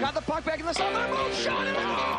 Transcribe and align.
Got 0.00 0.14
the 0.14 0.20
puck 0.20 0.44
back 0.44 0.60
in 0.60 0.66
the 0.66 0.72
zone. 0.72 0.92
They're 0.92 1.08
both 1.08 1.34
shot 1.34 1.66
it 1.66 1.76
out. 1.76 2.18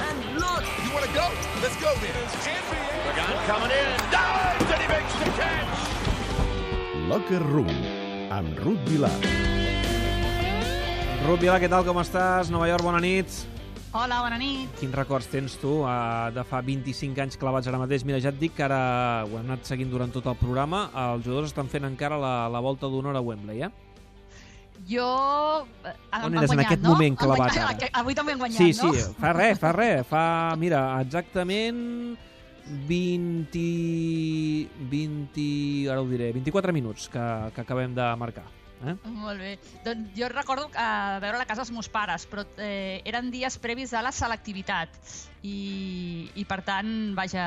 And 0.00 0.18
look, 0.40 0.64
You 0.84 0.92
want 0.94 1.04
to 1.04 1.12
go? 1.12 1.28
Let's 1.60 1.76
go 1.76 1.92
then. 2.00 2.14
Pagan 2.42 3.38
coming 3.46 3.70
in. 3.70 3.98
Dives 4.10 4.70
and 4.72 4.82
he 4.82 4.88
makes 4.88 5.14
the 5.20 5.30
catch. 5.36 5.78
Locker 7.08 7.44
Room, 7.44 7.68
amb 8.30 8.58
Ruth 8.64 8.80
Vilar. 8.88 9.12
Ruth 11.26 11.40
Vila, 11.40 11.60
què 11.60 11.68
tal, 11.68 11.84
com 11.84 12.00
estàs? 12.00 12.48
Nova 12.50 12.68
York, 12.70 12.82
bona 12.82 13.00
nit. 13.04 13.51
Hola, 13.92 14.22
bona 14.24 14.38
nit. 14.40 14.70
Quins 14.80 14.94
records 14.96 15.26
tens 15.28 15.52
tu 15.60 15.82
eh, 15.84 16.30
de 16.32 16.42
fa 16.48 16.62
25 16.64 17.18
anys 17.26 17.36
clavats 17.40 17.66
ara 17.68 17.76
mateix? 17.82 18.06
Mira, 18.08 18.20
ja 18.24 18.30
et 18.32 18.38
dic 18.40 18.54
que 18.56 18.64
ara 18.64 18.78
ho 19.26 19.34
hem 19.36 19.44
anat 19.50 19.68
seguint 19.68 19.90
durant 19.92 20.12
tot 20.14 20.24
el 20.32 20.36
programa. 20.40 20.86
Els 21.10 21.26
jugadors 21.26 21.50
estan 21.52 21.68
fent 21.68 21.84
encara 21.90 22.16
la, 22.20 22.32
la 22.52 22.62
volta 22.64 22.88
d'honor 22.88 23.18
a 23.18 23.22
Wembley, 23.24 23.66
eh? 23.68 23.70
Jo... 24.88 25.04
eh, 25.84 25.92
On 26.24 26.32
eres 26.32 26.48
en 26.50 26.56
guanyat, 26.56 26.64
aquest 26.70 26.82
no? 26.86 26.94
moment 26.94 27.18
clavat 27.20 27.52
guanyat, 27.52 27.84
ara? 27.84 27.90
Avui 28.00 28.16
també 28.16 28.32
han 28.32 28.40
guanyat, 28.40 28.58
Sí, 28.62 28.72
no? 28.80 28.94
sí, 28.96 29.04
fa 29.20 29.34
res, 29.36 29.60
fa 29.60 29.74
res. 29.76 30.08
Fa, 30.08 30.24
mira, 30.58 30.80
exactament 31.04 32.16
20... 32.88 33.66
20... 34.88 35.46
Ara 35.92 36.00
ho 36.00 36.08
diré, 36.08 36.32
24 36.40 36.72
minuts 36.80 37.10
que, 37.12 37.28
que 37.52 37.60
acabem 37.66 37.92
de 38.00 38.08
marcar. 38.16 38.48
Eh? 38.82 38.96
Molt 39.08 39.38
bé. 39.40 39.52
Doncs 39.84 40.14
jo 40.18 40.30
recordo 40.32 40.68
uh, 40.70 41.18
veure 41.22 41.38
la 41.38 41.46
casa 41.48 41.62
dels 41.62 41.74
meus 41.74 41.90
pares, 41.92 42.26
però 42.30 42.44
eh, 42.58 43.02
eren 43.08 43.30
dies 43.32 43.58
previs 43.62 43.94
a 43.94 44.02
la 44.04 44.12
selectivitat 44.14 44.98
i, 45.42 46.28
i 46.38 46.44
per 46.46 46.60
tant, 46.66 46.88
vaja, 47.16 47.42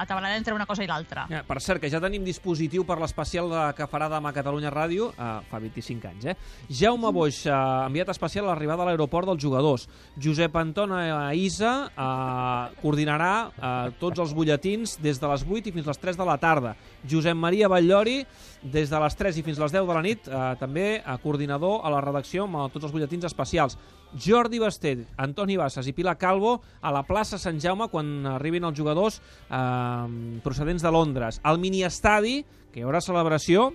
atabalada 0.00 0.38
entre 0.38 0.54
una 0.54 0.66
cosa 0.66 0.84
i 0.84 0.88
l'altra. 0.90 1.26
Ja, 1.30 1.42
per 1.46 1.58
cert, 1.62 1.80
que 1.82 1.90
ja 1.90 2.00
tenim 2.02 2.24
dispositiu 2.26 2.84
per 2.86 3.00
l'especial 3.02 3.50
de, 3.50 3.62
que 3.78 3.88
farà 3.90 4.06
demà 4.10 4.32
Catalunya 4.34 4.70
Ràdio, 4.72 5.10
eh, 5.14 5.30
fa 5.50 5.60
25 5.62 6.10
anys, 6.10 6.28
eh? 6.30 6.36
Jaume 6.80 7.10
Boix, 7.14 7.42
eh, 7.46 7.54
enviat 7.88 8.12
especial 8.14 8.46
a 8.46 8.52
l'arribada 8.52 8.86
a 8.86 8.90
l'aeroport 8.90 9.32
dels 9.32 9.42
jugadors. 9.42 9.88
Josep 10.16 10.56
Anton 10.60 10.94
Isa 11.38 11.72
eh, 11.90 12.78
coordinarà 12.82 13.32
eh, 13.50 13.72
tots 14.00 14.22
els 14.22 14.34
butlletins 14.36 14.96
des 15.02 15.18
de 15.20 15.32
les 15.34 15.46
8 15.46 15.70
i 15.70 15.74
fins 15.74 15.90
les 15.90 16.02
3 16.06 16.20
de 16.20 16.28
la 16.28 16.38
tarda. 16.40 16.76
Josep 17.10 17.36
Maria 17.36 17.70
Batllori, 17.70 18.20
des 18.62 18.90
de 18.90 19.02
les 19.02 19.16
3 19.18 19.40
i 19.40 19.46
fins 19.46 19.58
les 19.58 19.74
10 19.74 19.88
de 19.88 19.98
la 19.98 20.06
nit, 20.06 20.30
eh, 20.30 20.46
també 20.60 20.79
eh, 20.80 21.16
coordinador 21.22 21.80
a 21.84 21.90
la 21.92 22.00
redacció 22.04 22.46
amb 22.46 22.72
tots 22.72 22.86
els 22.86 22.94
butlletins 22.94 23.26
especials. 23.28 23.76
Jordi 24.10 24.58
Basté, 24.58 24.96
Antoni 25.22 25.56
Bassas 25.56 25.86
i 25.86 25.94
Pilar 25.94 26.16
Calvo 26.18 26.56
a 26.82 26.90
la 26.90 27.04
plaça 27.06 27.38
Sant 27.38 27.60
Jaume 27.62 27.86
quan 27.92 28.26
arribin 28.26 28.66
els 28.66 28.78
jugadors 28.78 29.20
eh, 29.20 30.40
procedents 30.44 30.82
de 30.82 30.90
Londres. 30.90 31.40
Al 31.44 31.60
miniestadi, 31.62 32.40
que 32.72 32.80
hi 32.80 32.86
haurà 32.86 33.02
celebració, 33.04 33.70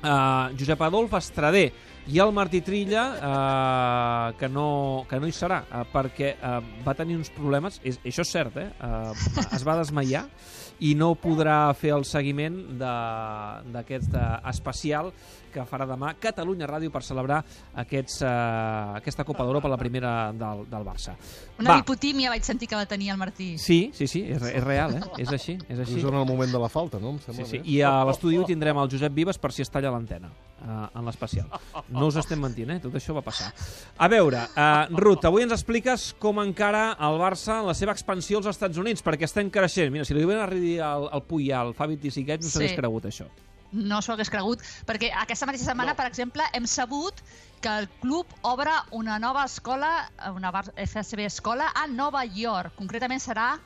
eh, 0.00 0.56
Josep 0.58 0.86
Adolf 0.88 1.18
Estrader 1.20 1.68
i 2.06 2.20
el 2.22 2.32
Martí 2.32 2.60
Trilla 2.62 3.04
eh, 3.16 4.36
que, 4.38 4.48
no, 4.48 5.04
que 5.08 5.18
no 5.20 5.26
hi 5.26 5.34
serà 5.34 5.62
eh, 5.66 5.82
perquè 5.92 6.34
eh, 6.36 6.58
va 6.86 6.94
tenir 6.94 7.16
uns 7.18 7.32
problemes 7.34 7.80
és, 7.82 7.98
això 8.04 8.22
és 8.26 8.30
cert, 8.36 8.60
eh? 8.62 8.68
eh 8.70 9.56
es 9.56 9.66
va 9.66 9.78
desmaiar 9.80 10.26
i 10.84 10.92
no 10.94 11.14
podrà 11.16 11.72
fer 11.74 11.94
el 11.96 12.04
seguiment 12.04 12.56
de- 12.78 13.72
d'aquest 13.72 14.14
eh, 14.14 14.24
especial 14.52 15.12
que 15.52 15.64
farà 15.64 15.86
demà 15.88 16.12
Catalunya 16.20 16.68
Ràdio 16.68 16.92
per 16.92 17.00
celebrar 17.02 17.38
aquests, 17.80 18.20
eh, 18.22 18.28
aquesta 19.00 19.24
Copa 19.24 19.44
d'Europa, 19.44 19.70
la 19.72 19.78
primera 19.80 20.32
del, 20.36 20.66
del 20.68 20.84
Barça. 20.84 21.14
Una 21.58 21.78
hipotímia 21.80 22.28
vaig 22.30 22.44
sentir 22.44 22.68
que 22.68 22.76
va 22.76 22.84
tenir 22.84 23.08
el 23.14 23.16
Martí. 23.16 23.54
Sí, 23.56 23.90
sí, 23.96 24.06
sí, 24.06 24.22
és, 24.28 24.42
és 24.42 24.64
real, 24.64 24.98
eh? 24.98 25.02
És 25.24 25.32
així, 25.32 25.56
és 25.68 25.80
així. 25.80 25.96
És 25.96 26.04
en 26.04 26.18
el 26.20 26.26
moment 26.28 26.52
de 26.52 26.60
la 26.60 26.68
falta, 26.68 27.00
no? 27.00 27.14
Em 27.16 27.22
Sí, 27.22 27.30
sembla 27.30 27.46
sí. 27.48 27.58
bé. 27.58 27.70
I 27.72 27.80
a 27.88 27.94
l'estudi 28.04 28.36
1 28.36 28.50
tindrem 28.52 28.76
el 28.82 28.92
Josep 28.92 29.16
Vives 29.16 29.40
per 29.40 29.54
si 29.56 29.64
es 29.64 29.72
talla 29.72 29.90
l'antena 29.94 30.28
uh, 30.62 30.86
en 30.98 31.04
l'especial. 31.08 31.46
No 31.88 32.06
us 32.10 32.16
estem 32.20 32.40
mentint, 32.40 32.70
eh? 32.76 32.78
Tot 32.82 32.94
això 32.98 33.14
va 33.16 33.22
passar. 33.26 33.52
A 33.98 34.08
veure, 34.12 34.42
uh, 34.56 34.96
Ruth, 34.96 35.24
avui 35.28 35.42
ens 35.46 35.52
expliques 35.56 36.12
com 36.22 36.40
encara 36.42 36.92
el 37.08 37.18
Barça 37.20 37.60
en 37.60 37.66
la 37.70 37.74
seva 37.74 37.92
expansió 37.96 38.38
als 38.40 38.50
Estats 38.52 38.78
Units, 38.78 39.02
perquè 39.04 39.28
estem 39.28 39.50
creixent. 39.50 39.92
Mira, 39.94 40.04
si 40.04 40.14
li 40.16 40.22
diuen 40.24 40.40
arribar 40.42 40.86
al, 40.92 41.08
al 41.18 41.24
Puyà, 41.28 41.60
al 41.64 41.74
Fabi 41.74 41.96
Tisiquets, 42.00 42.44
no 42.46 42.50
Sí. 42.50 42.58
s'hagués 42.58 42.78
cregut 42.78 43.04
això. 43.10 43.28
No 43.76 43.98
s'ho 44.00 44.12
hagués 44.14 44.30
cregut, 44.30 44.62
perquè 44.86 45.10
aquesta 45.12 45.44
mateixa 45.46 45.66
setmana, 45.72 45.92
no. 45.92 45.96
per 45.98 46.06
exemple, 46.06 46.44
hem 46.54 46.66
sabut 46.70 47.18
que 47.60 47.68
el 47.80 47.88
club 48.00 48.26
obre 48.46 48.70
una 48.92 49.18
nova 49.18 49.44
escola, 49.44 50.08
una 50.32 50.52
FSB 50.76 51.26
escola, 51.26 51.72
a 51.74 51.86
Nova 51.90 52.22
York. 52.24 52.76
Concretament 52.78 53.20
serà 53.20 53.56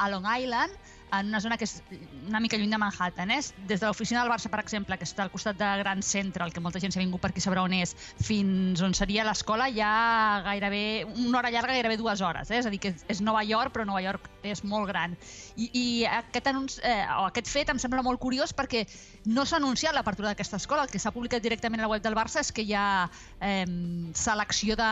a 0.00 0.08
Long 0.08 0.24
Island, 0.24 0.72
en 1.12 1.26
una 1.28 1.40
zona 1.40 1.56
que 1.58 1.66
és 1.66 1.80
una 2.28 2.40
mica 2.40 2.58
lluny 2.58 2.70
de 2.70 2.78
Manhattan. 2.78 3.30
Eh? 3.30 3.40
Des 3.68 3.80
de 3.80 3.86
l'oficina 3.86 4.22
del 4.22 4.30
Barça, 4.32 4.50
per 4.50 4.60
exemple, 4.62 4.96
que 4.98 5.06
està 5.08 5.24
al 5.24 5.32
costat 5.32 5.58
de 5.58 5.68
Gran 5.82 6.02
Centre, 6.06 6.44
el 6.44 6.52
que 6.54 6.62
molta 6.62 6.80
gent 6.82 6.94
s'ha 6.94 7.02
vingut 7.02 7.22
per 7.22 7.32
aquí 7.32 7.42
sabrà 7.42 7.64
on 7.66 7.74
és, 7.76 7.94
fins 8.22 8.82
on 8.84 8.94
seria 8.96 9.24
l'escola, 9.26 9.68
hi 9.68 9.82
ha 9.84 10.42
gairebé 10.46 10.82
una 11.10 11.40
hora 11.40 11.50
llarga, 11.50 11.74
gairebé 11.76 11.98
dues 12.00 12.22
hores. 12.22 12.50
Eh? 12.50 12.60
És 12.60 12.68
a 12.68 12.72
dir, 12.72 12.80
que 12.82 12.94
és 13.08 13.22
Nova 13.24 13.42
York, 13.46 13.74
però 13.74 13.86
Nova 13.88 14.02
York 14.04 14.30
és 14.46 14.64
molt 14.64 14.88
gran. 14.90 15.16
I, 15.56 15.70
i 15.72 15.86
aquest, 16.06 16.50
anunci, 16.50 16.80
eh, 16.86 17.04
o 17.18 17.26
aquest 17.28 17.50
fet 17.50 17.72
em 17.72 17.80
sembla 17.82 18.04
molt 18.06 18.20
curiós 18.22 18.54
perquè 18.56 18.86
no 19.26 19.44
s'ha 19.44 19.58
anunciat 19.60 19.94
l'apertura 19.94 20.30
d'aquesta 20.30 20.60
escola. 20.60 20.86
El 20.86 20.92
que 20.92 21.00
s'ha 21.02 21.12
publicat 21.14 21.42
directament 21.42 21.82
a 21.82 21.86
la 21.86 21.92
web 21.92 22.04
del 22.04 22.16
Barça 22.16 22.40
és 22.44 22.52
que 22.52 22.64
hi 22.64 22.74
ha 22.74 23.08
eh, 23.40 23.66
selecció 24.14 24.76
de, 24.78 24.90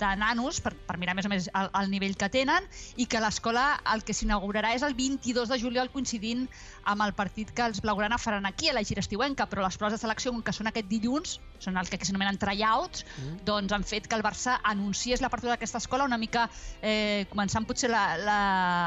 de 0.00 0.12
nanos 0.20 0.60
per, 0.64 0.74
per 0.86 0.96
mirar 1.00 1.16
més 1.18 1.28
o 1.28 1.32
menys 1.32 1.50
el, 1.52 1.70
el 1.82 1.90
nivell 1.92 2.16
que 2.20 2.30
tenen 2.32 2.66
i 2.96 3.06
que 3.10 3.20
l'escola 3.22 3.74
el 3.92 4.04
que 4.06 4.16
s'inaugurarà 4.16 4.74
és 4.76 4.84
el 4.86 4.96
22 4.98 5.39
de 5.48 5.58
juliol 5.60 5.88
coincidint 5.90 6.48
amb 6.84 7.02
el 7.02 7.12
partit 7.14 7.50
que 7.54 7.62
els 7.62 7.80
blaugrana 7.80 8.18
faran 8.18 8.46
aquí 8.46 8.68
a 8.68 8.74
la 8.74 8.82
gira 8.84 9.00
estiuenca, 9.00 9.46
però 9.48 9.62
les 9.62 9.76
proves 9.78 9.92
de 9.94 9.98
selecció, 9.98 10.32
com 10.32 10.42
que 10.42 10.52
són 10.52 10.66
aquest 10.66 10.86
dilluns, 10.88 11.38
són 11.60 11.76
el 11.76 11.88
que 11.88 11.98
s'anomenen 12.04 12.38
tryouts, 12.38 13.04
mm. 13.18 13.44
doncs 13.44 13.72
han 13.72 13.84
fet 13.84 14.06
que 14.08 14.16
el 14.16 14.22
Barça 14.22 14.58
anunciés 14.64 15.20
l'apertura 15.20 15.52
d'aquesta 15.54 15.78
escola 15.78 16.04
una 16.04 16.16
mica 16.18 16.48
eh, 16.82 17.26
començant 17.30 17.66
potser 17.68 17.90
la, 17.90 18.16
la, 18.16 18.38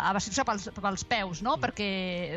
a 0.09 0.13
vestir-se 0.13 0.43
pels, 0.45 0.69
pels 0.81 1.03
peus, 1.05 1.41
no? 1.45 1.57
Mm. 1.57 1.61
perquè, 1.61 1.89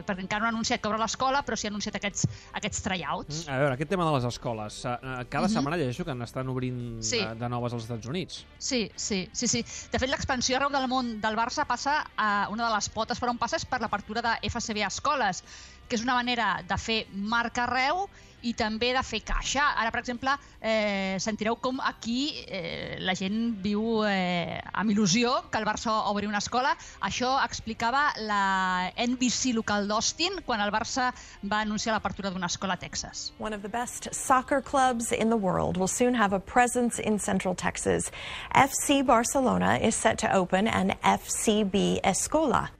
perquè 0.06 0.20
encara 0.24 0.42
no 0.44 0.50
ha 0.50 0.54
anunciat 0.54 0.80
que 0.80 0.88
obre 0.88 0.98
l'escola, 1.00 1.42
però 1.42 1.56
sí 1.56 1.66
ha 1.66 1.70
anunciat 1.70 1.96
aquests, 1.96 2.26
aquests 2.52 2.82
tryouts. 2.84 3.44
A 3.48 3.58
veure, 3.58 3.74
aquest 3.74 3.90
tema 3.90 4.04
de 4.08 4.12
les 4.16 4.24
escoles. 4.24 4.84
eh, 4.84 5.24
Cada 5.28 5.46
Mhm. 5.48 5.52
setmana 5.54 5.76
llegeixo 5.76 6.04
que 6.04 6.14
n'estan 6.14 6.48
obrint 6.48 7.02
Sí. 7.02 7.18
de, 7.18 7.34
de 7.34 7.48
noves 7.48 7.72
als 7.72 7.82
Estats 7.84 8.06
Units. 8.06 8.44
Sí, 8.58 8.90
sí, 8.94 9.28
sí, 9.32 9.48
sí. 9.48 9.64
De 9.90 9.98
fet, 9.98 10.08
l'expansió 10.10 10.56
arreu 10.56 10.70
del 10.70 10.86
món 10.88 11.20
del 11.20 11.36
Barça 11.36 11.66
passa 11.66 12.04
a 12.16 12.48
una 12.50 12.68
de 12.68 12.74
les 12.74 12.88
potes 12.90 13.18
per 13.18 13.28
on 13.28 13.38
passa 13.38 13.56
és 13.56 13.64
per 13.64 13.80
l'apertura 14.06 14.38
de 14.40 14.48
FCB 14.48 14.84
Escoles, 14.86 15.42
que 15.88 15.96
és 15.96 16.02
una 16.02 16.14
manera 16.14 16.62
de 16.66 16.76
fer 16.78 17.06
marca 17.12 17.64
arreu 17.66 18.08
i 18.42 18.52
també 18.54 18.92
de 18.94 19.02
fer 19.02 19.22
caixa. 19.26 19.72
Ara, 19.80 19.90
per 19.90 20.00
exemple, 20.00 20.30
eh, 20.60 21.16
sentireu 21.18 21.56
com 21.56 21.80
aquí 21.80 22.44
eh, 22.46 22.98
la 23.00 23.14
gent 23.14 23.56
viu 23.62 24.04
eh, 24.06 24.60
amb 24.72 24.90
il·lusió 24.92 25.48
que 25.50 25.58
el 25.58 25.66
Barça 25.66 25.90
obri 26.10 26.26
una 26.26 26.38
escola. 26.38 26.76
Això 27.00 27.32
explicava 27.42 28.12
la 28.22 28.92
NBC 28.94 29.54
local 29.56 29.88
d'Austin 29.88 30.42
quan 30.46 30.60
el 30.60 30.70
Barça 30.70 31.10
va 31.42 31.64
anunciar 31.64 31.96
l'apertura 31.96 32.30
d'una 32.30 32.46
escola 32.46 32.74
a 32.74 32.78
Texas. 32.78 33.32
One 33.38 33.56
of 33.56 33.62
the 33.62 33.72
best 33.72 34.12
soccer 34.12 34.60
clubs 34.60 35.10
in 35.10 35.30
the 35.30 35.38
world 35.38 35.76
will 35.76 35.90
soon 35.90 36.14
have 36.14 36.32
a 36.32 36.40
presence 36.40 37.00
in 37.00 37.18
Central 37.18 37.56
Texas. 37.56 38.12
FC 38.54 39.02
Barcelona 39.04 39.78
is 39.82 39.96
set 39.96 40.18
to 40.18 40.30
open 40.30 40.68
an 40.68 40.94
FCB 41.02 42.00
Escola. 42.04 42.70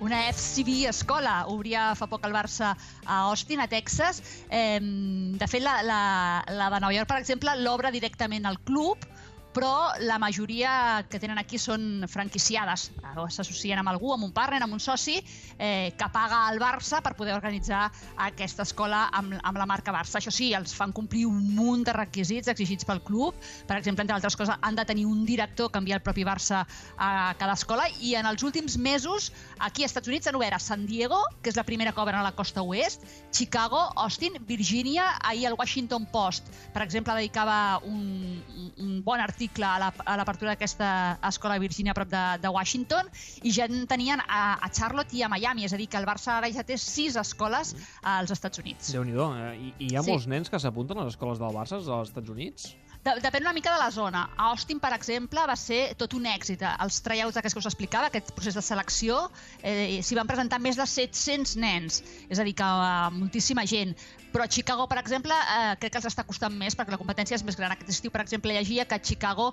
Una 0.00 0.20
FCB 0.32 0.86
escola 0.88 1.44
obria 1.50 1.92
fa 1.98 2.06
poc 2.10 2.26
el 2.28 2.34
Barça 2.34 2.74
a 3.04 3.20
Austin, 3.28 3.60
a 3.60 3.68
Texas. 3.68 4.22
Eh, 4.50 4.78
de 4.80 5.48
fet, 5.50 5.62
la, 5.64 5.80
la, 5.82 6.00
la 6.46 6.70
de 6.74 6.80
Nova 6.80 6.94
York, 6.94 7.08
per 7.10 7.18
exemple, 7.18 7.54
l'obre 7.62 7.90
directament 7.94 8.46
al 8.46 8.60
club, 8.62 9.08
però 9.52 9.92
la 10.00 10.18
majoria 10.18 11.04
que 11.10 11.18
tenen 11.18 11.38
aquí 11.40 11.58
són 11.58 12.04
franquiciades. 12.06 12.90
S'associen 13.32 13.78
amb 13.80 13.88
algú, 13.90 14.12
amb 14.14 14.24
un 14.28 14.32
partner, 14.32 14.60
amb 14.62 14.76
un 14.76 14.80
soci, 14.80 15.16
eh, 15.58 15.94
que 15.98 16.08
paga 16.12 16.44
al 16.48 16.60
Barça 16.60 17.00
per 17.02 17.14
poder 17.16 17.34
organitzar 17.34 17.90
aquesta 18.16 18.62
escola 18.62 19.08
amb, 19.12 19.34
amb 19.42 19.58
la 19.58 19.66
marca 19.66 19.92
Barça. 19.92 20.18
Això 20.20 20.30
sí, 20.30 20.52
els 20.54 20.74
fan 20.76 20.92
complir 20.92 21.24
un 21.26 21.40
munt 21.56 21.84
de 21.88 21.92
requisits 21.96 22.48
exigits 22.52 22.84
pel 22.84 23.00
club. 23.02 23.34
Per 23.66 23.78
exemple, 23.78 24.02
entre 24.02 24.14
altres 24.14 24.36
coses, 24.36 24.54
han 24.60 24.76
de 24.76 24.84
tenir 24.84 25.06
un 25.06 25.24
director 25.26 25.72
que 25.72 25.78
envia 25.78 25.96
el 25.96 26.02
propi 26.02 26.24
Barça 26.28 26.66
a 26.98 27.34
cada 27.38 27.54
escola 27.54 27.88
i 28.00 28.14
en 28.14 28.26
els 28.26 28.42
últims 28.42 28.76
mesos 28.78 29.32
aquí 29.58 29.82
als 29.82 29.90
Estats 29.92 30.08
Units 30.08 30.26
han 30.28 30.36
obert 30.36 30.54
a 30.54 30.58
San 30.60 30.86
Diego, 30.86 31.22
que 31.42 31.50
és 31.50 31.56
la 31.56 31.64
primera 31.64 31.92
que 31.92 32.00
obren 32.00 32.20
a 32.20 32.22
la 32.22 32.34
costa 32.36 32.62
oest, 32.62 33.02
Chicago, 33.32 33.80
Austin, 33.96 34.36
Virgínia, 34.46 35.16
ahir 35.24 35.46
el 35.48 35.54
Washington 35.58 36.06
Post, 36.12 36.46
per 36.74 36.82
exemple, 36.82 37.14
dedicava 37.14 37.78
un- 37.82 38.74
un 38.76 39.02
bon 39.02 39.18
article 39.20 39.37
a 39.46 39.78
la- 39.78 39.92
a 40.04 40.16
l'apertura 40.16 40.50
d'aquesta 40.50 41.18
escola 41.28 41.54
a 41.54 41.58
Virgínia 41.58 41.92
a 41.92 41.94
prop 41.94 42.08
de, 42.08 42.38
de 42.42 42.48
Washington 42.48 43.06
i 43.42 43.52
ja 43.52 43.64
en 43.66 43.86
tenien 43.86 44.20
a, 44.26 44.58
a 44.60 44.68
Charlotte 44.70 45.14
i 45.14 45.22
a 45.22 45.28
Miami, 45.28 45.64
és 45.64 45.72
a 45.72 45.76
dir, 45.76 45.88
que 45.88 45.96
el 45.96 46.06
Barça 46.06 46.38
ara 46.38 46.50
ja 46.50 46.62
té 46.64 46.76
sis 46.76 47.16
escoles 47.16 47.74
als 48.02 48.30
Estats 48.30 48.58
Units. 48.58 48.92
déu 48.92 49.04
nhi 49.04 49.12
eh? 49.36 49.54
I, 49.56 49.74
I 49.78 49.86
hi 49.92 49.96
ha 49.96 50.02
Sí. 50.02 50.10
molts 50.10 50.26
nens 50.26 50.50
que 50.50 50.58
s'apunten 50.58 50.98
a 50.98 51.04
les 51.04 51.14
escoles 51.14 51.38
del 51.38 51.54
Barça 51.54 51.74
als 51.78 52.08
Estats 52.10 52.28
Units? 52.28 52.74
De, 53.04 53.14
depèn 53.22 53.44
una 53.44 53.54
mica 53.54 53.70
de 53.72 53.78
la 53.78 53.90
zona. 53.94 54.24
A 54.36 54.48
Austin, 54.50 54.80
per 54.82 54.90
exemple, 54.96 55.42
va 55.46 55.54
ser 55.56 55.94
tot 56.00 56.14
un 56.18 56.26
èxit. 56.26 56.64
Els 56.66 56.98
tryouts 57.04 57.38
aquests 57.38 57.56
que 57.56 57.62
us 57.62 57.68
explicava, 57.70 58.10
aquest 58.10 58.32
procés 58.36 58.58
de 58.58 58.64
selecció, 58.64 59.20
eh, 59.62 60.00
s'hi 60.02 60.18
van 60.18 60.30
presentar 60.30 60.58
més 60.62 60.80
de 60.80 60.86
700 60.86 61.54
nens, 61.62 62.00
és 62.28 62.40
a 62.42 62.46
dir, 62.46 62.56
que 62.58 62.66
uh, 62.66 63.10
moltíssima 63.14 63.64
gent. 63.70 63.94
Però 64.32 64.44
a 64.44 64.50
Chicago, 64.50 64.88
per 64.90 64.98
exemple, 65.00 65.36
eh, 65.36 65.76
crec 65.80 65.94
que 65.94 66.02
els 66.02 66.10
està 66.10 66.26
costant 66.26 66.54
més 66.58 66.76
perquè 66.76 66.92
la 66.96 67.00
competència 67.00 67.38
és 67.38 67.46
més 67.46 67.56
gran. 67.56 67.72
Aquest 67.72 67.94
estiu, 67.94 68.12
per 68.14 68.24
exemple, 68.24 68.52
llegia 68.52 68.84
que 68.88 68.98
a 68.98 69.04
Chicago, 69.10 69.52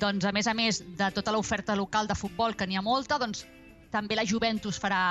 doncs, 0.00 0.24
a 0.24 0.32
més 0.32 0.48
a 0.48 0.56
més 0.56 0.80
de 0.98 1.12
tota 1.14 1.36
l'oferta 1.36 1.76
local 1.78 2.08
de 2.10 2.16
futbol, 2.18 2.56
que 2.56 2.66
n'hi 2.66 2.80
ha 2.80 2.82
molta, 2.82 3.20
doncs 3.22 3.44
també 3.96 4.18
la 4.18 4.28
Juventus 4.28 4.80
farà 4.82 5.02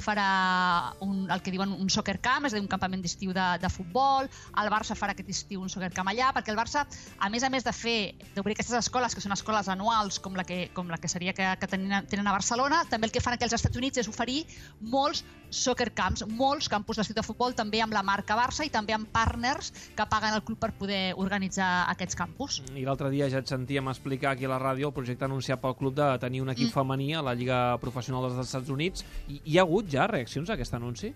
farà 0.00 0.96
un, 1.04 1.28
el 1.30 1.42
que 1.44 1.52
diuen 1.52 1.72
un 1.76 1.90
soccer 1.92 2.18
camp, 2.24 2.46
és 2.48 2.54
a 2.54 2.56
dir, 2.56 2.64
un 2.64 2.70
campament 2.72 3.02
d'estiu 3.04 3.34
de, 3.36 3.46
de 3.60 3.70
futbol, 3.70 4.28
el 4.62 4.70
Barça 4.72 4.96
farà 4.98 5.14
aquest 5.14 5.28
estiu 5.30 5.62
un 5.62 5.70
soccer 5.72 5.92
camp 5.94 6.08
allà, 6.10 6.30
perquè 6.36 6.52
el 6.54 6.58
Barça, 6.58 6.86
a 7.20 7.30
més 7.32 7.44
a 7.44 7.50
més 7.52 7.66
de 7.66 7.74
fer, 7.76 7.98
d'obrir 8.34 8.56
aquestes 8.56 8.78
escoles, 8.80 9.14
que 9.14 9.22
són 9.22 9.36
escoles 9.36 9.68
anuals, 9.68 10.18
com 10.24 10.38
la 10.38 10.46
que, 10.48 10.70
com 10.74 10.90
la 10.90 10.98
que 10.98 11.10
seria 11.12 11.36
que, 11.36 11.46
que 11.60 11.70
tenen, 11.70 12.08
tenen 12.10 12.26
a 12.26 12.34
Barcelona, 12.34 12.82
també 12.90 13.10
el 13.10 13.14
que 13.14 13.22
fan 13.22 13.36
aquí 13.36 13.46
als 13.46 13.58
Estats 13.60 13.76
Units 13.76 14.00
és 14.00 14.10
oferir 14.10 14.42
molts 14.80 15.22
soccer 15.50 15.90
camps, 15.94 16.24
molts 16.30 16.70
campus 16.70 17.00
d'estiu 17.00 17.16
de 17.18 17.26
futbol, 17.26 17.54
també 17.58 17.82
amb 17.82 17.94
la 17.94 18.04
marca 18.06 18.38
Barça 18.38 18.64
i 18.64 18.70
també 18.72 18.94
amb 18.94 19.10
partners 19.12 19.72
que 19.98 20.06
paguen 20.10 20.36
el 20.36 20.44
club 20.46 20.60
per 20.62 20.70
poder 20.78 21.12
organitzar 21.18 21.90
aquests 21.90 22.16
campus. 22.18 22.60
I 22.78 22.86
l'altre 22.86 23.10
dia 23.12 23.28
ja 23.32 23.42
et 23.42 23.50
sentíem 23.50 23.90
explicar 23.90 24.36
aquí 24.36 24.46
a 24.46 24.52
la 24.54 24.60
ràdio 24.62 24.88
el 24.90 24.96
projecte 24.96 25.26
anunciat 25.26 25.60
pel 25.60 25.76
club 25.76 25.96
de 25.98 26.06
tenir 26.22 26.44
un 26.44 26.54
equip 26.54 26.70
mm. 26.70 26.76
femení 26.76 27.12
a 27.18 27.24
la 27.26 27.34
Lliga 27.34 27.60
Professional 27.82 28.29
dels 28.30 28.48
Estats 28.48 28.72
Units. 28.72 29.04
I 29.28 29.40
hi 29.44 29.58
ha 29.58 29.66
hagut 29.66 29.90
ja 29.92 30.06
reaccions 30.10 30.50
a 30.50 30.56
aquest 30.56 30.74
anunci? 30.78 31.12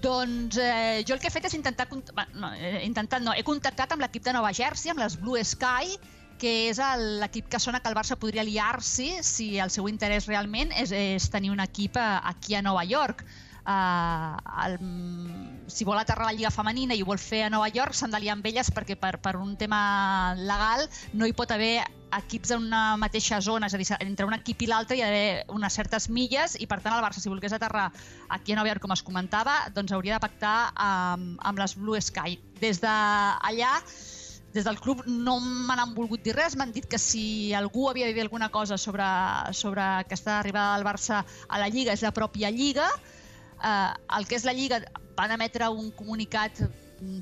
Doncs 0.00 0.56
eh, 0.56 1.02
jo 1.06 1.14
el 1.14 1.20
que 1.20 1.28
he 1.28 1.34
fet 1.34 1.50
és 1.50 1.56
intentar... 1.58 1.86
No, 1.90 2.52
eh, 2.54 2.80
intentat 2.86 3.24
no, 3.24 3.34
he 3.36 3.44
contactat 3.44 3.92
amb 3.92 4.04
l'equip 4.04 4.24
de 4.24 4.34
Nova 4.36 4.52
Jersey, 4.56 4.92
amb 4.92 5.02
les 5.02 5.18
Blue 5.20 5.42
Sky, 5.44 5.98
que 6.40 6.54
és 6.70 6.80
l'equip 7.20 7.50
que 7.52 7.60
sona 7.60 7.82
que 7.84 7.90
el 7.90 7.98
Barça 7.98 8.16
podria 8.16 8.46
liar-s'hi 8.46 9.10
si 9.26 9.52
el 9.60 9.72
seu 9.72 9.90
interès 9.92 10.26
realment 10.30 10.72
és, 10.72 10.94
és 10.96 11.28
tenir 11.32 11.52
un 11.52 11.60
equip 11.60 12.00
a, 12.00 12.08
eh, 12.16 12.34
aquí 12.34 12.56
a 12.56 12.64
Nova 12.64 12.86
York. 12.88 13.24
Uh, 13.60 14.40
el, 14.64 14.78
si 15.68 15.84
vol 15.84 15.98
aterrar 16.00 16.30
la 16.30 16.32
Lliga 16.32 16.50
Femenina 16.50 16.96
i 16.96 17.02
ho 17.04 17.06
vol 17.06 17.20
fer 17.20 17.44
a 17.44 17.50
Nova 17.52 17.68
York, 17.68 17.94
s'han 17.94 18.10
d'aliar 18.10 18.38
amb 18.38 18.46
elles 18.48 18.72
perquè 18.72 18.96
per, 18.98 19.18
per 19.20 19.36
un 19.36 19.52
tema 19.60 20.32
legal 20.38 20.88
no 21.12 21.28
hi 21.28 21.36
pot 21.36 21.52
haver 21.52 21.84
equips 22.16 22.52
en 22.54 22.64
una 22.66 22.96
mateixa 23.00 23.40
zona, 23.44 23.68
és 23.70 23.74
a 23.74 23.80
dir, 23.80 23.86
entre 24.04 24.26
un 24.26 24.34
equip 24.36 24.62
i 24.64 24.68
l'altre 24.70 24.96
hi 24.98 25.02
ha 25.02 25.08
d'haver 25.10 25.44
unes 25.54 25.76
certes 25.78 26.08
milles 26.10 26.56
i 26.60 26.66
per 26.70 26.80
tant 26.82 26.96
el 26.96 27.04
Barça, 27.04 27.22
si 27.22 27.30
volgués 27.32 27.54
aterrar 27.56 27.90
aquí 28.28 28.54
a 28.54 28.58
Nova 28.58 28.70
York, 28.72 28.82
com 28.82 28.94
es 28.94 29.04
comentava, 29.06 29.56
doncs 29.74 29.92
hauria 29.92 30.16
de 30.18 30.24
pactar 30.24 30.56
amb, 30.74 31.38
amb 31.38 31.62
les 31.62 31.76
Blue 31.78 32.00
Sky. 32.00 32.38
Des 32.60 32.82
d'allà, 32.82 33.72
des 34.54 34.66
del 34.66 34.80
club 34.82 35.04
no 35.06 35.38
me 35.40 35.76
n'han 35.78 35.94
volgut 35.94 36.24
dir 36.26 36.34
res, 36.36 36.56
m'han 36.58 36.74
dit 36.74 36.86
que 36.90 36.98
si 36.98 37.54
algú 37.54 37.88
havia 37.90 38.10
de 38.10 38.16
dir 38.16 38.26
alguna 38.26 38.50
cosa 38.50 38.78
sobre, 38.78 39.06
sobre 39.54 39.82
aquesta 40.02 40.40
arribada 40.40 40.76
del 40.76 40.86
Barça 40.86 41.24
a 41.48 41.62
la 41.62 41.70
Lliga 41.70 41.94
és 41.94 42.02
la 42.02 42.14
pròpia 42.16 42.50
Lliga, 42.50 42.88
eh, 43.62 43.90
el 44.18 44.26
que 44.26 44.40
és 44.40 44.46
la 44.48 44.56
Lliga 44.56 44.82
van 45.16 45.36
emetre 45.36 45.70
un 45.70 45.90
comunicat 45.92 46.64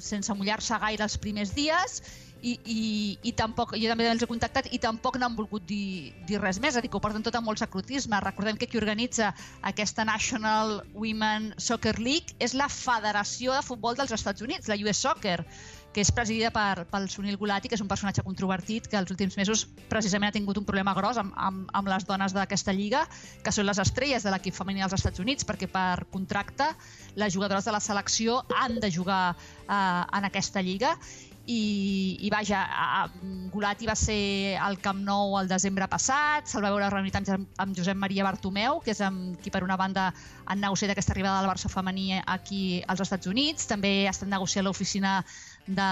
sense 0.04 0.34
mullar-se 0.34 0.78
gaire 0.82 1.06
els 1.06 1.18
primers 1.22 1.54
dies 1.56 2.00
i, 2.42 2.52
i, 2.64 2.82
i 3.26 3.32
tampoc, 3.34 3.74
jo 3.78 3.88
també 3.90 4.06
els 4.10 4.22
he 4.22 4.28
contactat 4.30 4.68
i 4.74 4.78
tampoc 4.82 5.18
n'han 5.18 5.34
volgut 5.38 5.64
dir, 5.66 6.12
dir 6.28 6.38
res 6.42 6.60
més, 6.62 6.74
és 6.74 6.78
a 6.78 6.82
dir, 6.84 6.90
que 6.90 6.98
ho 6.98 7.02
porten 7.02 7.24
tot 7.26 7.34
amb 7.38 7.50
molt 7.50 7.58
sacrotisme. 7.62 8.20
Recordem 8.22 8.58
que 8.60 8.68
qui 8.70 8.78
organitza 8.78 9.32
aquesta 9.66 10.06
National 10.06 10.78
Women 10.94 11.52
Soccer 11.58 11.96
League 11.98 12.36
és 12.38 12.54
la 12.54 12.68
Federació 12.72 13.56
de 13.56 13.64
Futbol 13.66 13.98
dels 13.98 14.14
Estats 14.14 14.44
Units, 14.44 14.70
la 14.70 14.78
US 14.84 15.02
Soccer, 15.02 15.40
que 15.98 16.04
és 16.06 16.12
presidida 16.14 16.52
per, 16.54 16.84
pel 16.86 17.08
Sunil 17.10 17.34
Gulati, 17.40 17.66
que 17.66 17.74
és 17.74 17.80
un 17.82 17.88
personatge 17.90 18.22
controvertit 18.22 18.86
que 18.86 18.94
els 19.00 19.10
últims 19.10 19.34
mesos 19.34 19.64
precisament 19.90 20.30
ha 20.30 20.36
tingut 20.36 20.60
un 20.60 20.66
problema 20.68 20.92
gros 20.94 21.18
amb, 21.18 21.32
amb, 21.34 21.64
amb 21.74 21.90
les 21.90 22.06
dones 22.06 22.36
d'aquesta 22.36 22.70
lliga, 22.76 23.00
que 23.42 23.50
són 23.50 23.66
les 23.66 23.80
estrelles 23.82 24.22
de 24.22 24.30
l'equip 24.30 24.54
femení 24.54 24.84
dels 24.84 24.94
Estats 24.94 25.18
Units, 25.18 25.48
perquè 25.48 25.66
per 25.66 26.06
contracte 26.12 26.68
les 27.18 27.34
jugadores 27.34 27.66
de 27.66 27.74
la 27.74 27.82
selecció 27.82 28.44
han 28.60 28.78
de 28.78 28.92
jugar 28.94 29.34
eh, 29.34 29.74
en 29.74 30.30
aquesta 30.30 30.62
lliga. 30.62 30.94
I, 31.48 32.18
i 32.20 32.30
vaja, 32.30 32.60
Gulati 33.48 33.86
va 33.88 33.94
ser 33.96 34.54
al 34.60 34.76
Camp 34.84 34.98
Nou 35.00 35.32
el 35.40 35.48
desembre 35.48 35.86
passat, 35.88 36.44
se'l 36.46 36.60
va 36.60 36.74
veure 36.74 36.90
reunit 36.92 37.16
amb, 37.16 37.48
amb 37.56 37.74
Josep 37.74 37.96
Maria 37.96 38.26
Bartomeu, 38.26 38.82
que 38.84 38.92
és 38.92 39.00
amb 39.02 39.40
qui 39.40 39.50
per 39.50 39.64
una 39.64 39.78
banda 39.80 40.10
han 40.44 40.60
negociat 40.60 40.92
aquesta 40.92 41.16
arribada 41.16 41.40
del 41.40 41.48
Barça 41.48 41.72
femení 41.72 42.20
aquí 42.20 42.82
als 42.86 43.00
Estats 43.00 43.32
Units, 43.32 43.64
també 43.66 44.04
ha 44.04 44.12
estat 44.12 44.28
negociant 44.28 44.68
l'oficina 44.68 45.22
de, 45.68 45.88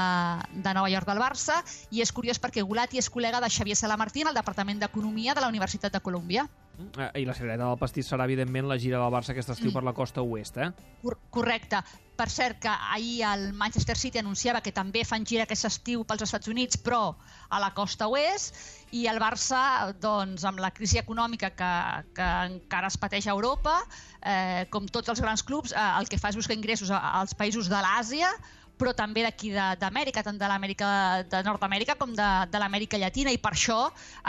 de 0.52 0.74
Nova 0.74 0.90
York 0.90 1.06
del 1.06 1.22
Barça, 1.22 1.60
i 1.92 2.02
és 2.02 2.12
curiós 2.12 2.40
perquè 2.42 2.64
Gulati 2.64 2.98
és 2.98 3.10
col·lega 3.12 3.40
de 3.44 3.52
Xavier 3.52 3.76
Salamartín 3.78 4.26
al 4.26 4.36
Departament 4.36 4.80
d'Economia 4.82 5.36
de 5.36 5.44
la 5.44 5.52
Universitat 5.52 5.92
de 5.92 6.00
Colúmbia. 6.00 6.48
Eh, 6.76 7.22
I 7.22 7.24
la 7.24 7.34
secreta 7.36 7.64
del 7.64 7.78
pastís 7.80 8.08
serà, 8.08 8.26
evidentment, 8.28 8.66
la 8.68 8.76
gira 8.80 8.98
del 9.00 9.12
Barça 9.12 9.32
aquest 9.32 9.54
estiu 9.54 9.70
mm. 9.70 9.76
per 9.76 9.84
la 9.86 9.94
costa 9.96 10.24
oest, 10.24 10.58
eh? 10.60 10.72
Cor 11.04 11.16
correcte. 11.32 11.80
Per 12.16 12.28
cert, 12.32 12.58
que 12.64 12.72
ahir 12.72 13.26
el 13.28 13.50
Manchester 13.52 13.96
City 14.00 14.20
anunciava 14.22 14.62
que 14.64 14.72
també 14.72 15.02
fan 15.04 15.26
gira 15.28 15.44
aquest 15.44 15.68
estiu 15.68 16.04
pels 16.08 16.24
Estats 16.24 16.48
Units, 16.48 16.78
però 16.80 17.12
a 17.52 17.60
la 17.60 17.74
costa 17.76 18.08
oest, 18.08 18.56
i 18.96 19.04
el 19.10 19.20
Barça, 19.20 19.92
doncs, 20.00 20.44
amb 20.48 20.62
la 20.64 20.70
crisi 20.72 21.00
econòmica 21.00 21.52
que, 21.56 21.72
que 22.16 22.28
encara 22.52 22.88
es 22.88 22.96
pateix 23.00 23.28
a 23.28 23.34
Europa, 23.36 23.78
eh, 24.22 24.64
com 24.72 24.88
tots 24.88 25.12
els 25.12 25.20
grans 25.20 25.44
clubs, 25.44 25.76
eh, 25.76 25.88
el 26.00 26.08
que 26.08 26.20
fa 26.20 26.32
és 26.32 26.40
buscar 26.40 26.56
ingressos 26.56 26.92
als 26.96 27.36
països 27.36 27.68
de 27.72 27.82
l'Àsia, 27.84 28.32
però 28.76 28.92
també 28.96 29.24
d'aquí 29.24 29.52
d'Amèrica, 29.54 30.22
tant 30.26 30.38
de 30.38 30.48
l'Amèrica 30.50 30.88
de 31.30 31.42
Nord-Amèrica 31.46 31.96
com 32.00 32.12
de, 32.16 32.28
de 32.52 32.60
l'Amèrica 32.60 33.00
Llatina, 33.00 33.32
i 33.32 33.40
per 33.40 33.54
això 33.54 33.78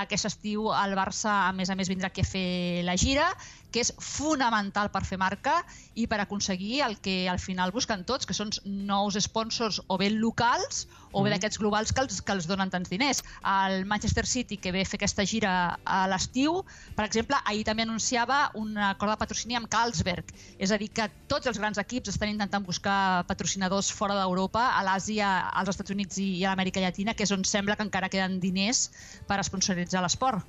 aquest 0.04 0.30
estiu 0.32 0.72
el 0.72 0.96
Barça, 0.98 1.48
a 1.48 1.54
més 1.56 1.70
a 1.70 1.76
més, 1.76 1.92
vindrà 1.92 2.12
aquí 2.12 2.24
a 2.24 2.30
fer 2.30 2.84
la 2.88 2.96
gira, 3.00 3.28
que 3.72 3.84
és 3.84 3.92
fonamental 4.00 4.90
per 4.94 5.04
fer 5.06 5.20
marca 5.20 5.58
i 6.00 6.08
per 6.08 6.22
aconseguir 6.24 6.82
el 6.86 6.98
que 7.04 7.28
al 7.30 7.40
final 7.44 7.74
busquen 7.76 8.06
tots, 8.08 8.26
que 8.26 8.36
són 8.38 8.54
nous 8.64 9.20
sponsors 9.28 9.82
o 9.88 10.00
bé 10.00 10.10
locals 10.14 10.86
o 11.12 11.24
bé 11.24 11.30
mm. 11.30 11.34
d'aquests 11.36 11.62
globals 11.62 11.94
que 11.94 12.04
els, 12.04 12.20
que 12.22 12.36
els 12.36 12.48
donen 12.50 12.72
tants 12.74 12.92
diners. 12.92 13.24
El 13.42 13.86
Manchester 13.90 14.26
City, 14.28 14.58
que 14.62 14.74
ve 14.76 14.84
a 14.84 14.90
fer 14.90 15.00
aquesta 15.00 15.26
gira 15.28 15.54
a 15.84 16.00
l'estiu, 16.12 16.62
per 16.98 17.08
exemple, 17.08 17.40
ahir 17.46 17.64
també 17.68 17.86
anunciava 17.88 18.52
un 18.60 18.78
acord 18.78 19.14
de 19.14 19.20
patrocini 19.24 19.58
amb 19.60 19.70
Carlsberg. 19.72 20.34
És 20.60 20.72
a 20.72 20.80
dir, 20.82 20.90
que 20.94 21.10
tots 21.32 21.48
els 21.50 21.60
grans 21.62 21.80
equips 21.82 22.14
estan 22.14 22.34
intentant 22.34 22.66
buscar 22.66 23.24
patrocinadors 23.30 23.92
fora 23.94 24.18
d'Europa, 24.20 24.68
a 24.76 24.84
l'Àsia, 24.86 25.32
als 25.54 25.74
Estats 25.74 25.96
Units 25.96 26.20
i 26.22 26.30
a 26.44 26.52
l'Amèrica 26.52 26.84
Llatina, 26.84 27.16
que 27.16 27.26
és 27.28 27.34
on 27.36 27.46
sembla 27.48 27.78
que 27.78 27.88
encara 27.88 28.12
queden 28.14 28.40
diners 28.44 28.88
per 29.28 29.40
sponsoritzar 29.46 30.04
l'esport. 30.04 30.44